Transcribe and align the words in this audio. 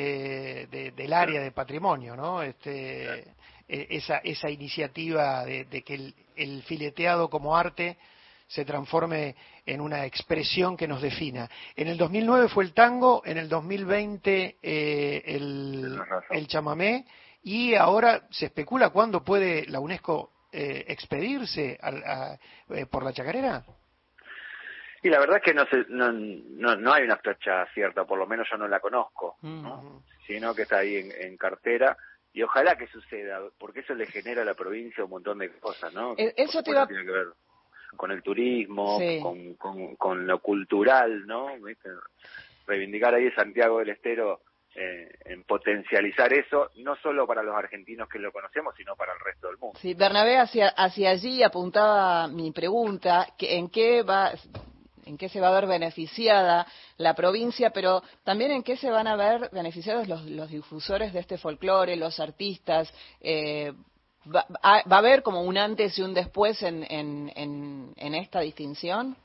del 0.00 1.12
área 1.12 1.40
de 1.40 1.52
patrimonio, 1.52 2.16
¿no? 2.16 2.42
Este, 2.42 3.24
esa, 3.68 4.18
esa 4.18 4.50
iniciativa 4.50 5.44
de, 5.44 5.82
que 5.82 6.12
el, 6.36 6.62
fileteado 6.64 7.30
como 7.30 7.56
arte 7.56 7.96
se 8.46 8.64
transforme 8.64 9.36
en 9.64 9.80
una 9.80 10.04
expresión 10.04 10.76
que 10.76 10.88
nos 10.88 11.00
defina. 11.00 11.48
En 11.76 11.88
el 11.88 11.96
2009 11.96 12.48
fue 12.48 12.64
el 12.64 12.72
tango, 12.72 13.22
en 13.24 13.38
el 13.38 13.48
2020 13.48 14.56
el, 14.62 15.98
el 16.30 16.46
chamamé 16.48 17.06
y 17.44 17.74
ahora 17.74 18.26
se 18.30 18.46
especula 18.46 18.90
cuándo 18.90 19.22
puede 19.22 19.66
la 19.66 19.78
UNESCO 19.78 20.32
eh, 20.56 20.84
expedirse 20.86 21.78
eh, 22.70 22.86
por 22.86 23.02
la 23.02 23.12
chacarera? 23.12 23.64
Y 25.04 25.10
la 25.10 25.20
verdad 25.20 25.36
es 25.36 25.42
que 25.42 25.52
no, 25.52 25.66
no, 25.90 26.76
no, 26.76 26.92
hay 26.94 27.04
una 27.04 27.18
fecha 27.18 27.66
cierta, 27.74 28.06
por 28.06 28.18
lo 28.18 28.26
menos 28.26 28.48
yo 28.50 28.56
no 28.56 28.66
la 28.66 28.80
conozco, 28.80 29.36
sino 30.26 30.54
que 30.54 30.62
está 30.62 30.78
ahí 30.78 30.96
en, 30.96 31.36
cartera 31.36 31.94
y 32.32 32.42
ojalá 32.42 32.74
que 32.76 32.86
suceda, 32.86 33.38
porque 33.58 33.80
eso 33.80 33.94
le 33.94 34.06
genera 34.06 34.40
a 34.40 34.46
la 34.46 34.54
provincia 34.54 35.04
un 35.04 35.10
montón 35.10 35.40
de 35.40 35.50
cosas, 35.58 35.92
¿no? 35.92 36.14
Eh, 36.16 36.32
eso 36.38 36.62
tiene 36.62 36.86
que 36.86 37.10
ver 37.10 37.26
con 37.94 38.12
el 38.12 38.22
turismo, 38.22 38.98
con, 39.20 39.96
con, 39.98 40.26
lo 40.26 40.38
cultural, 40.38 41.26
¿no? 41.26 41.48
Reivindicar 42.66 43.14
ahí 43.14 43.30
Santiago 43.32 43.80
del 43.80 43.90
Estero 43.90 44.40
eh, 44.74 45.18
en 45.26 45.44
potencializar 45.44 46.32
eso, 46.32 46.70
no 46.76 46.96
solo 46.96 47.26
para 47.26 47.42
los 47.42 47.54
argentinos 47.54 48.08
que 48.08 48.18
lo 48.18 48.32
conocemos, 48.32 48.74
sino 48.74 48.96
para 48.96 49.12
el 49.12 49.20
resto 49.20 49.48
del 49.48 49.58
mundo. 49.58 49.78
Sí, 49.78 49.92
Bernabé, 49.92 50.38
hacia, 50.38 50.68
hacia 50.68 51.10
allí 51.10 51.42
apuntaba 51.42 52.26
mi 52.26 52.52
pregunta, 52.52 53.28
que 53.36 53.58
en 53.58 53.68
qué 53.68 54.02
va 54.02 54.32
en 55.04 55.18
qué 55.18 55.28
se 55.28 55.40
va 55.40 55.48
a 55.48 55.60
ver 55.60 55.66
beneficiada 55.66 56.66
la 56.96 57.14
provincia, 57.14 57.70
pero 57.70 58.02
también 58.24 58.50
en 58.50 58.62
qué 58.62 58.76
se 58.76 58.90
van 58.90 59.06
a 59.06 59.16
ver 59.16 59.50
beneficiados 59.52 60.08
los, 60.08 60.24
los 60.24 60.50
difusores 60.50 61.12
de 61.12 61.20
este 61.20 61.38
folclore, 61.38 61.96
los 61.96 62.20
artistas. 62.20 62.92
Eh, 63.20 63.72
va, 64.34 64.46
a 64.62 64.96
haber 64.96 65.22
como 65.22 65.42
un 65.42 65.58
antes 65.58 65.98
y 65.98 66.02
un 66.02 66.14
después 66.14 66.62
en, 66.62 66.84
en, 66.90 67.92
en 67.96 68.14
esta 68.14 68.40
distinción? 68.40 69.16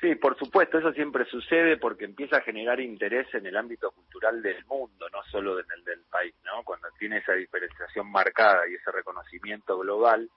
Sí, 0.00 0.14
por 0.14 0.38
supuesto, 0.38 0.78
eso 0.78 0.92
siempre 0.92 1.26
sucede 1.26 1.76
porque 1.76 2.06
empieza 2.06 2.38
a 2.38 2.40
generar 2.40 2.80
interés 2.80 3.26
en 3.34 3.44
el 3.44 3.54
ámbito 3.54 3.90
cultural 3.90 4.40
del 4.40 4.64
mundo, 4.64 5.06
no 5.10 5.22
solo 5.24 5.60
en 5.60 5.66
el 5.76 5.84
del 5.84 6.00
país, 6.10 6.34
¿no? 6.42 6.62
Cuando 6.64 6.88
tiene 6.98 7.18
esa 7.18 7.34
diferenciación 7.34 8.10
marcada 8.10 8.66
y 8.66 8.76
ese 8.76 8.90
reconocimiento 8.90 9.78
global, 9.78 10.30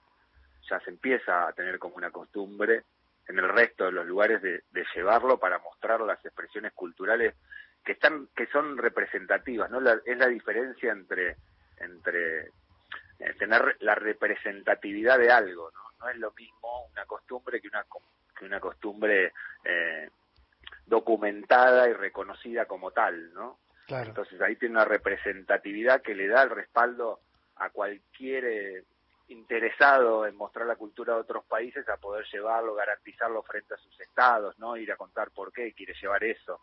ya 0.70 0.82
se 0.82 0.90
empieza 0.90 1.48
a 1.48 1.54
tener 1.54 1.80
como 1.80 1.95
una 1.95 2.12
costumbre 2.12 2.84
en 3.28 3.40
el 3.40 3.50
resto 3.50 3.86
de 3.86 3.92
los 3.92 4.06
lugares 4.06 4.42
de, 4.42 4.64
llevarlo 4.96 5.40
para 5.40 5.60
mostrar 5.60 6.02
las 6.02 6.24
expresiones 6.26 6.74
culturales 6.74 7.36
que 7.84 7.94
están 7.94 8.28
que 8.36 8.48
son 8.48 8.78
representativas, 8.78 9.70
¿no? 9.70 9.80
es 9.80 10.18
la 10.18 10.28
diferencia 10.28 10.92
entre 10.92 11.38
entre 11.78 12.48
eh, 13.20 13.34
tener 13.38 13.78
la 13.80 13.96
representatividad 13.96 15.18
de 15.18 15.32
algo, 15.32 15.72
¿no? 15.72 15.80
No 16.00 16.10
es 16.10 16.18
lo 16.18 16.32
mismo 16.32 16.88
una 16.92 17.06
costumbre 17.06 17.62
que 17.62 17.68
una 17.68 17.86
una 18.42 18.60
costumbre 18.60 19.32
eh, 19.64 20.10
documentada 20.86 21.88
y 21.90 21.94
reconocida 21.94 22.66
como 22.66 22.92
tal, 22.92 23.34
¿no? 23.34 23.60
Entonces 23.88 24.42
ahí 24.42 24.56
tiene 24.56 24.76
una 24.76 24.86
representatividad 24.86 26.02
que 26.02 26.16
le 26.16 26.28
da 26.28 26.44
el 26.44 26.50
respaldo 26.50 27.20
a 27.58 27.70
cualquier 27.70 28.46
eh, 28.46 28.84
interesado 29.28 30.26
en 30.28 30.36
mostrar 30.36 30.68
la 30.68 30.76
cultura 30.76 31.14
de 31.14 31.22
otros 31.22 31.46
países 31.46 31.88
a 31.90 31.98
poder 31.98 32.26
llevarlo, 32.32 32.76
garantizarlo 32.76 33.42
frente 33.44 33.74
a 33.74 33.78
sus 33.78 34.00
estados, 34.00 34.58
¿no? 34.60 34.76
Ir 34.78 34.92
a 34.92 34.98
contar 34.98 35.32
por 35.32 35.52
qué 35.54 35.74
quiere 35.74 35.94
llevar 36.02 36.24
eso 36.24 36.60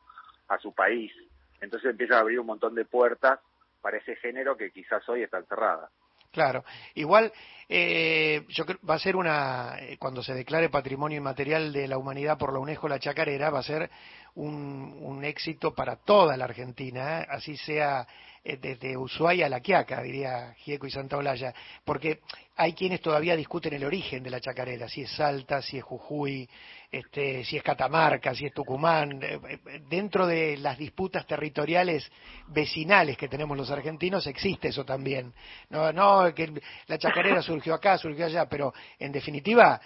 a 0.48 0.58
su 0.58 0.75
país. 0.75 1.12
Entonces 1.61 1.91
empieza 1.91 2.16
a 2.16 2.20
abrir 2.20 2.41
un 2.41 2.47
montón 2.47 2.75
de 2.75 2.84
puertas 2.84 3.41
para 3.81 3.98
ese 3.98 4.16
género 4.16 4.56
que 4.56 4.70
quizás 4.70 5.08
hoy 5.08 5.22
están 5.22 5.47
cerradas. 5.47 5.91
Claro, 6.33 6.64
igual 6.94 7.33
eh, 7.69 8.44
yo 8.48 8.64
creo 8.64 8.78
va 8.88 8.94
a 8.94 9.00
ser 9.00 9.16
una 9.16 9.76
eh, 9.81 9.97
cuando 9.99 10.22
se 10.22 10.32
declare 10.32 10.69
patrimonio 10.69 11.19
inmaterial 11.19 11.72
de 11.72 11.88
la 11.88 11.99
humanidad 11.99 12.38
por 12.38 12.53
la 12.53 12.60
UNESCO 12.60 12.88
la 12.88 13.00
chacarera 13.00 13.50
va 13.50 13.59
a 13.60 13.65
ser 13.65 13.91
un, 14.34 14.98
un 15.00 15.24
éxito 15.24 15.74
para 15.74 15.96
toda 15.96 16.36
la 16.36 16.44
Argentina, 16.44 17.20
¿eh? 17.20 17.26
así 17.30 17.56
sea 17.56 18.06
eh, 18.42 18.56
desde 18.56 18.96
Ushuaia 18.96 19.44
a 19.44 19.48
La 19.50 19.60
Quiaca, 19.60 20.00
diría 20.00 20.54
Gieco 20.56 20.86
y 20.86 20.91
Santa 20.91 21.18
Olalla, 21.18 21.52
porque 21.84 22.20
hay 22.56 22.72
quienes 22.72 23.02
todavía 23.02 23.36
discuten 23.36 23.74
el 23.74 23.84
origen 23.84 24.22
de 24.22 24.30
la 24.30 24.40
chacarera, 24.40 24.88
si 24.88 25.02
es 25.02 25.10
Salta, 25.10 25.60
si 25.60 25.76
es 25.76 25.84
Jujuy, 25.84 26.48
este, 26.90 27.44
si 27.44 27.58
es 27.58 27.62
Catamarca, 27.62 28.34
si 28.34 28.46
es 28.46 28.54
Tucumán. 28.54 29.22
Eh, 29.22 29.38
eh, 29.46 29.82
dentro 29.90 30.26
de 30.26 30.56
las 30.56 30.78
disputas 30.78 31.26
territoriales 31.26 32.10
vecinales 32.46 33.19
que 33.19 33.28
tenemos 33.28 33.58
los 33.58 33.70
argentinos 33.70 34.26
existe 34.26 34.69
eso 34.69 34.86
también. 34.86 35.34
No, 35.69 35.92
no 35.92 36.34
que 36.34 36.50
la 36.86 36.96
chacarera 36.96 37.42
surgió 37.42 37.74
acá, 37.74 37.98
surgió 37.98 38.24
allá, 38.24 38.48
pero 38.48 38.72
en 38.98 39.12
definitiva 39.12 39.78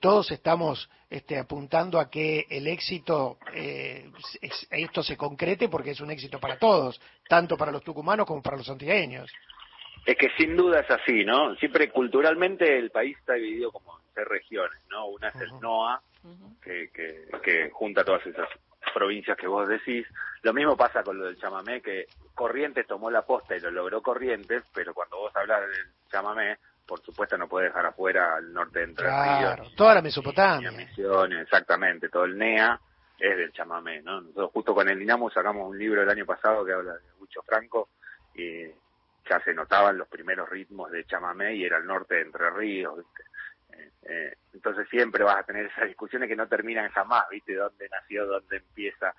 todos 0.00 0.32
estamos 0.32 0.90
este, 1.08 1.38
apuntando 1.38 2.00
a 2.00 2.10
que 2.10 2.46
el 2.50 2.66
éxito, 2.66 3.38
esto 4.70 5.02
se 5.02 5.16
concrete 5.16 5.68
porque 5.68 5.90
es 5.90 6.00
un 6.00 6.10
éxito 6.10 6.38
para 6.38 6.58
todos, 6.58 7.00
tanto 7.28 7.56
para 7.56 7.72
los 7.72 7.82
tucumanos 7.82 8.26
como 8.26 8.42
para 8.42 8.56
los 8.56 8.68
antigueños. 8.68 9.30
Es 10.06 10.16
que 10.16 10.30
sin 10.38 10.56
duda 10.56 10.80
es 10.80 10.90
así, 10.90 11.24
¿no? 11.24 11.54
Siempre 11.56 11.90
culturalmente 11.90 12.78
el 12.78 12.90
país 12.90 13.16
está 13.18 13.34
dividido 13.34 13.70
como 13.70 13.98
en 13.98 14.14
tres 14.14 14.26
regiones, 14.26 14.80
¿no? 14.88 15.06
Una 15.06 15.28
es 15.28 15.34
el 15.36 15.60
NOA, 15.60 16.00
que, 16.62 16.90
que, 16.90 17.70
junta 17.70 18.04
todas 18.04 18.24
esas 18.26 18.48
provincias 18.94 19.36
que 19.36 19.46
vos 19.46 19.68
decís. 19.68 20.06
Lo 20.42 20.52
mismo 20.54 20.76
pasa 20.76 21.02
con 21.02 21.18
lo 21.18 21.26
del 21.26 21.38
chamamé, 21.38 21.82
que 21.82 22.06
Corrientes 22.34 22.86
tomó 22.86 23.10
la 23.10 23.22
posta 23.22 23.56
y 23.56 23.60
lo 23.60 23.70
logró 23.70 24.00
Corrientes, 24.00 24.62
pero 24.72 24.94
cuando 24.94 25.18
vos 25.18 25.36
hablas 25.36 25.60
del 25.60 25.86
chamamé, 26.10 26.56
por 26.86 27.02
supuesto 27.02 27.36
no 27.36 27.46
puede 27.46 27.66
dejar 27.66 27.84
afuera 27.84 28.36
al 28.36 28.52
norte 28.52 28.78
de 28.78 28.84
Entre 28.86 29.04
claro, 29.04 29.64
toda 29.76 29.94
la 29.94 30.02
Mesopotamia. 30.02 30.70
Misiones, 30.72 31.42
exactamente, 31.42 32.08
todo 32.08 32.24
el 32.24 32.38
NEA 32.38 32.80
es 33.18 33.36
del 33.36 33.52
chamamé, 33.52 34.00
¿no? 34.02 34.20
Nosotros 34.20 34.50
justo 34.52 34.74
con 34.74 34.88
el 34.88 35.02
INAMU 35.02 35.30
sacamos 35.30 35.68
un 35.68 35.78
libro 35.78 36.02
el 36.02 36.10
año 36.10 36.24
pasado 36.24 36.64
que 36.64 36.72
habla 36.72 36.94
de 36.94 37.00
Mucho 37.18 37.42
Franco 37.42 37.88
y 38.34 38.66
ya 39.28 39.40
se 39.44 39.52
notaban 39.54 39.98
los 39.98 40.08
primeros 40.08 40.48
ritmos 40.48 40.90
de 40.90 41.04
chamamé 41.04 41.54
y 41.56 41.64
era 41.64 41.78
el 41.78 41.86
norte 41.86 42.14
de 42.14 42.22
Entre 42.22 42.50
Ríos, 42.50 43.04
eh, 43.72 43.90
eh, 44.02 44.36
entonces 44.54 44.88
siempre 44.88 45.24
vas 45.24 45.38
a 45.38 45.42
tener 45.42 45.66
esas 45.66 45.86
discusiones 45.86 46.28
que 46.28 46.36
no 46.36 46.48
terminan 46.48 46.90
jamás, 46.90 47.28
¿viste? 47.30 47.54
¿Dónde 47.54 47.88
nació, 47.88 48.26
dónde 48.26 48.58
empieza, 48.58 49.14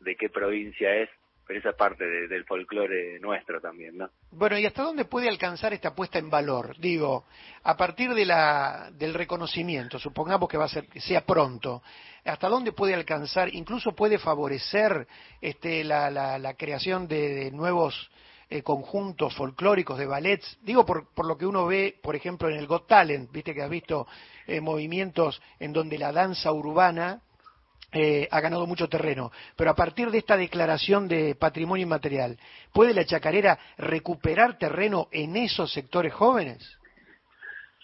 de 0.00 0.16
qué 0.16 0.28
provincia 0.28 0.94
es? 0.96 1.10
Pero 1.46 1.58
esa 1.58 1.70
es 1.70 1.76
parte 1.76 2.04
del 2.04 2.44
folclore 2.44 3.18
nuestro 3.20 3.60
también, 3.60 3.98
¿no? 3.98 4.10
Bueno, 4.30 4.56
¿y 4.58 4.66
hasta 4.66 4.82
dónde 4.82 5.04
puede 5.04 5.28
alcanzar 5.28 5.72
esta 5.72 5.94
puesta 5.94 6.18
en 6.18 6.30
valor? 6.30 6.76
Digo, 6.78 7.24
a 7.64 7.76
partir 7.76 8.14
de 8.14 8.24
la, 8.24 8.90
del 8.92 9.12
reconocimiento, 9.12 9.98
supongamos 9.98 10.48
que 10.48 10.56
va 10.56 10.66
a 10.66 10.68
ser, 10.68 10.86
que 10.86 11.00
sea 11.00 11.26
pronto, 11.26 11.82
¿hasta 12.24 12.48
dónde 12.48 12.72
puede 12.72 12.94
alcanzar, 12.94 13.52
incluso 13.54 13.92
puede 13.92 14.18
favorecer 14.18 15.06
este, 15.40 15.82
la, 15.84 16.10
la, 16.10 16.54
creación 16.54 17.08
de 17.08 17.50
nuevos 17.50 18.10
eh, 18.48 18.62
conjuntos 18.62 19.34
folclóricos 19.34 19.98
de 19.98 20.06
ballets, 20.06 20.58
digo 20.62 20.86
por, 20.86 21.12
por, 21.12 21.26
lo 21.26 21.36
que 21.36 21.46
uno 21.46 21.66
ve, 21.66 21.98
por 22.02 22.14
ejemplo, 22.14 22.48
en 22.48 22.56
el 22.56 22.66
Got 22.66 22.86
Talent, 22.86 23.32
viste 23.32 23.54
que 23.54 23.62
has 23.62 23.70
visto 23.70 24.06
eh, 24.46 24.60
movimientos 24.60 25.40
en 25.58 25.72
donde 25.72 25.98
la 25.98 26.12
danza 26.12 26.52
urbana 26.52 27.22
eh, 27.92 28.28
ha 28.30 28.40
ganado 28.40 28.66
mucho 28.66 28.88
terreno, 28.88 29.30
pero 29.56 29.70
a 29.70 29.74
partir 29.74 30.10
de 30.10 30.18
esta 30.18 30.36
declaración 30.36 31.08
de 31.08 31.34
patrimonio 31.34 31.84
inmaterial, 31.84 32.38
¿puede 32.72 32.94
la 32.94 33.04
chacarera 33.04 33.58
recuperar 33.78 34.58
terreno 34.58 35.08
en 35.10 35.36
esos 35.36 35.72
sectores 35.72 36.12
jóvenes? 36.12 36.78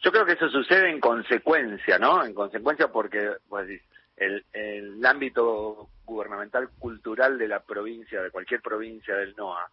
Yo 0.02 0.12
creo 0.12 0.24
que 0.24 0.32
eso 0.32 0.48
sucede 0.48 0.90
en 0.90 1.00
consecuencia, 1.00 1.98
¿no? 1.98 2.24
En 2.24 2.32
consecuencia 2.32 2.88
porque 2.88 3.32
pues, 3.48 3.68
el, 4.16 4.44
el 4.52 5.04
ámbito 5.04 5.88
gubernamental 6.04 6.70
cultural 6.78 7.38
de 7.38 7.48
la 7.48 7.60
provincia, 7.60 8.22
de 8.22 8.30
cualquier 8.30 8.62
provincia 8.62 9.14
del 9.16 9.34
NOA, 9.36 9.68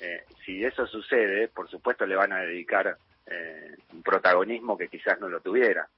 eh, 0.00 0.24
si 0.44 0.64
eso 0.64 0.86
sucede, 0.86 1.48
por 1.48 1.68
supuesto 1.68 2.06
le 2.06 2.16
van 2.16 2.32
a 2.32 2.40
dedicar 2.40 2.96
eh, 3.26 3.76
un 3.92 4.02
protagonismo 4.02 4.78
que 4.78 4.88
quizás 4.88 5.20
no 5.20 5.28
lo 5.28 5.40
tuviera. 5.40 5.88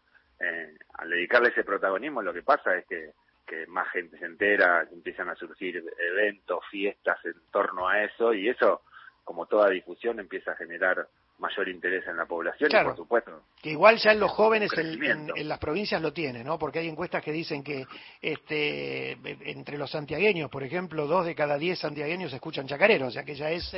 Eh, 0.40 0.74
al 0.94 1.10
dedicarle 1.10 1.50
ese 1.50 1.62
protagonismo 1.62 2.20
lo 2.20 2.32
que 2.32 2.42
pasa 2.42 2.76
es 2.76 2.86
que, 2.86 3.12
que 3.52 3.66
más 3.66 3.86
gente 3.90 4.18
se 4.18 4.24
entera, 4.24 4.88
empiezan 4.90 5.28
a 5.28 5.34
surgir 5.34 5.84
eventos, 6.10 6.60
fiestas 6.70 7.22
en 7.26 7.34
torno 7.50 7.86
a 7.86 8.02
eso 8.02 8.32
y 8.32 8.48
eso, 8.48 8.80
como 9.24 9.44
toda 9.44 9.68
difusión, 9.68 10.18
empieza 10.18 10.52
a 10.52 10.56
generar 10.56 11.06
mayor 11.38 11.68
interés 11.68 12.06
en 12.06 12.16
la 12.16 12.24
población 12.24 12.70
y 12.70 12.84
por 12.84 12.96
supuesto 12.96 13.42
que 13.60 13.70
igual 13.70 13.96
ya 13.96 14.12
en 14.12 14.20
los 14.20 14.30
jóvenes 14.30 14.70
en, 14.76 15.48
las 15.48 15.58
provincias 15.58 16.00
lo 16.00 16.12
tienen 16.12 16.46
no 16.46 16.56
porque 16.56 16.78
hay 16.78 16.88
encuestas 16.88 17.20
que 17.24 17.32
dicen 17.32 17.64
que 17.64 17.84
este 18.20 19.12
entre 19.50 19.76
los 19.76 19.90
santiagueños 19.90 20.48
por 20.50 20.62
ejemplo 20.62 21.08
dos 21.08 21.26
de 21.26 21.34
cada 21.34 21.58
diez 21.58 21.80
santiagueños 21.80 22.32
escuchan 22.32 22.68
chacareros 22.68 23.08
o 23.08 23.10
sea 23.10 23.24
que 23.24 23.34
ya 23.34 23.50
es 23.50 23.74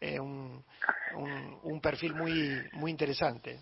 eh, 0.00 0.18
un, 0.18 0.64
un, 1.62 1.80
perfil 1.80 2.14
muy 2.14 2.60
muy 2.72 2.90
interesante 2.90 3.60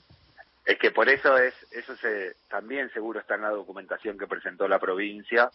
es 0.64 0.78
que 0.78 0.90
por 0.90 1.08
eso 1.08 1.36
es 1.38 1.54
eso 1.72 1.96
se 1.96 2.34
también 2.48 2.90
seguro 2.92 3.20
está 3.20 3.34
en 3.34 3.42
la 3.42 3.50
documentación 3.50 4.18
que 4.18 4.26
presentó 4.26 4.68
la 4.68 4.78
provincia 4.78 5.50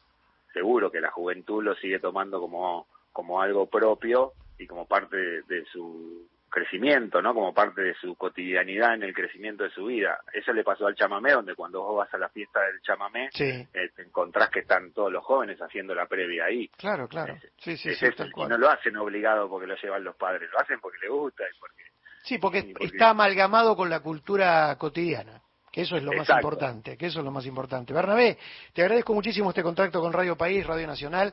seguro 0.54 0.92
que 0.92 1.02
la 1.02 1.12
juventud 1.12 1.64
lo 1.64 1.76
sigue 1.76 2.00
tomando 2.00 2.40
como 2.40 2.88
como 3.14 3.42
algo 3.42 3.66
propio 3.68 4.34
y 4.60 4.68
como 4.68 4.88
parte 4.88 5.18
de, 5.18 5.66
su 5.72 6.28
crecimiento, 6.50 7.22
¿no? 7.22 7.34
Como 7.34 7.54
parte 7.54 7.82
de 7.82 7.94
su 7.96 8.16
cotidianidad 8.16 8.94
en 8.94 9.04
el 9.04 9.14
crecimiento 9.14 9.64
de 9.64 9.72
su 9.72 9.86
vida. 9.86 10.20
Eso 10.34 10.54
le 10.54 10.64
pasó 10.64 10.88
al 10.88 10.96
chamamé, 10.96 11.34
donde 11.34 11.56
cuando 11.56 11.82
vos 11.82 11.98
vas 11.98 12.14
a 12.14 12.18
la 12.18 12.30
fiesta 12.30 12.62
del 12.62 12.80
chamamé, 12.82 13.30
eh, 13.40 13.68
te 13.96 14.02
encontrás 14.02 14.50
que 14.50 14.60
están 14.60 14.92
todos 14.94 15.12
los 15.12 15.24
jóvenes 15.24 15.60
haciendo 15.60 15.94
la 15.94 16.06
previa 16.06 16.46
ahí. 16.46 16.68
Claro, 16.78 17.08
claro. 17.08 17.36
sí, 17.58 17.76
sí, 17.78 17.94
sí, 17.96 18.06
y 18.36 18.46
no 18.46 18.58
lo 18.58 18.70
hacen 18.70 18.96
obligado 18.98 19.50
porque 19.50 19.68
lo 19.68 19.76
llevan 19.76 20.04
los 20.04 20.16
padres, 20.16 20.50
lo 20.52 20.60
hacen 20.60 20.80
porque 20.80 21.00
les 21.02 21.10
gusta 21.10 21.44
y 21.44 21.60
porque... 21.60 21.87
Sí, 22.28 22.38
porque... 22.38 22.74
está 22.80 23.10
amalgamado 23.12 23.76
con 23.76 23.90
la 23.90 24.02
cultura 24.02 24.76
cotidiana 24.78 25.42
eso 25.82 25.96
es 25.96 26.04
lo 26.04 26.12
más 26.12 26.28
importante, 26.28 26.98
que 26.98 27.06
eso 27.06 27.20
es 27.20 27.26
lo 27.26 27.30
más 27.30 27.46
importante. 27.46 27.94
Bernabé, 27.94 28.40
te 28.74 28.82
agradezco 28.82 29.14
muchísimo 29.14 29.50
este 29.50 29.62
contacto 29.62 30.02
con 30.02 30.12
Radio 30.12 30.36
País, 30.36 30.66
Radio 30.66 30.88
Nacional, 30.88 31.32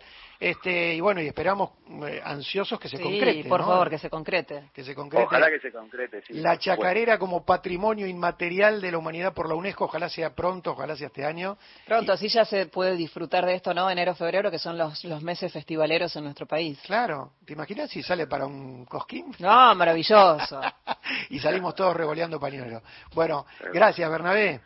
este 0.50 0.94
y 0.94 1.00
bueno, 1.00 1.22
y 1.22 1.26
esperamos 1.26 1.70
eh, 2.06 2.20
ansiosos 2.22 2.78
que 2.78 2.88
se 2.88 2.98
sí, 2.98 3.02
concrete. 3.02 3.48
por 3.48 3.60
favor, 3.60 3.88
que 3.88 3.98
se 3.98 4.10
concrete. 4.10 4.70
Que 4.74 4.84
se 4.84 4.94
concrete. 4.94 5.24
Ojalá 5.24 5.48
que 5.48 5.58
se 5.58 5.72
concrete, 5.72 6.22
La 6.30 6.58
chacarera 6.58 7.18
como 7.18 7.46
patrimonio 7.46 8.06
inmaterial 8.06 8.80
de 8.80 8.92
la 8.92 8.98
humanidad 8.98 9.32
por 9.32 9.48
la 9.48 9.54
UNESCO, 9.54 9.86
ojalá 9.86 10.10
sea 10.10 10.34
pronto, 10.34 10.72
ojalá 10.72 10.96
sea 10.96 11.06
este 11.06 11.24
año. 11.24 11.56
Pronto, 11.86 12.12
así 12.12 12.28
ya 12.28 12.44
se 12.44 12.66
puede 12.66 12.94
disfrutar 12.94 13.46
de 13.46 13.54
esto, 13.54 13.72
¿no? 13.72 13.88
Enero, 13.90 14.14
febrero, 14.14 14.50
que 14.50 14.58
son 14.58 14.76
los, 14.76 15.02
los 15.04 15.22
meses 15.22 15.50
festivaleros 15.50 16.14
en 16.16 16.24
nuestro 16.24 16.46
país. 16.46 16.78
Claro, 16.84 17.32
¿te 17.46 17.54
imaginas 17.54 17.88
si 17.90 18.02
sale 18.02 18.26
para 18.26 18.44
un 18.44 18.84
cosquín? 18.84 19.34
No, 19.38 19.74
maravilloso. 19.74 20.60
y 21.30 21.38
salimos 21.38 21.74
todos 21.74 21.96
revoleando 21.96 22.38
pañuelos. 22.38 22.82
Bueno, 23.14 23.46
gracias, 23.72 24.10
Bernabé. 24.10 24.60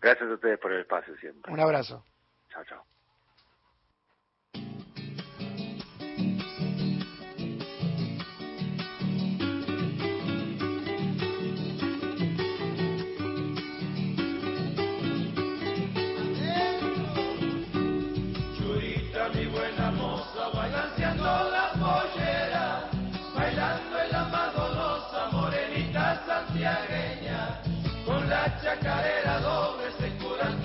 Gracias 0.00 0.30
a 0.30 0.34
ustedes 0.34 0.60
por 0.60 0.72
el 0.72 0.82
espacio 0.82 1.16
siempre. 1.16 1.52
Un 1.52 1.58
abrazo. 1.58 2.04
Chao, 2.52 2.64
chao. 2.64 2.84